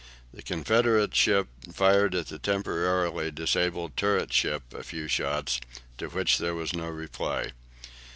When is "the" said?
0.33-0.41, 2.29-2.39